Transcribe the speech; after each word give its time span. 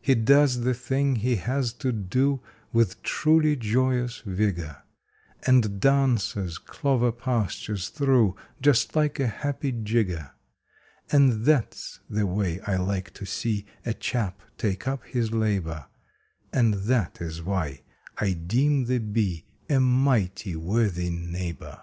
He 0.00 0.14
does 0.14 0.60
the 0.62 0.72
thing 0.72 1.16
he 1.16 1.36
has 1.36 1.74
to 1.74 1.92
do 1.92 2.40
with 2.72 3.02
truly 3.02 3.54
joyous 3.54 4.22
vigor, 4.24 4.82
And 5.46 5.78
dances 5.78 6.56
clover 6.56 7.12
pastures 7.12 7.90
through 7.90 8.34
just 8.62 8.96
like 8.96 9.20
a 9.20 9.26
happy 9.26 9.72
jigger. 9.72 10.30
And 11.12 11.44
that 11.44 11.74
s 11.74 12.00
the 12.08 12.26
way 12.26 12.60
I 12.62 12.76
like 12.76 13.12
to 13.12 13.26
see 13.26 13.66
a 13.84 13.92
chap 13.92 14.40
take 14.56 14.88
up 14.88 15.04
his 15.04 15.32
labor, 15.32 15.88
And 16.50 16.72
that 16.88 17.20
is 17.20 17.42
why 17.42 17.82
I 18.16 18.32
deem 18.32 18.86
the 18.86 19.00
Bee 19.00 19.44
a 19.68 19.80
mighty 19.80 20.56
worthy 20.56 21.10
neighbor! 21.10 21.78